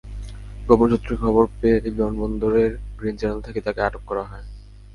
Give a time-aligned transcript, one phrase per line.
[0.67, 4.45] গোপন সূত্রে খবর পেয়ে বিমানবন্দরের গ্রিন চ্যানেল থেকে তাঁকে আটক করা হয়।